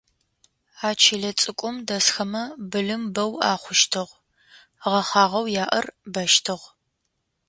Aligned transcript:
А 0.87 0.89
чылэ 1.01 1.31
цӏыкӏум 1.39 1.75
дэсхэмэ 1.87 2.43
былым 2.71 3.03
бэу 3.13 3.31
ахъущтыгъ, 3.51 4.13
гъэхъагъэу 4.91 5.47
яӏэр 5.63 5.85
бэщтыгъ. 6.13 6.65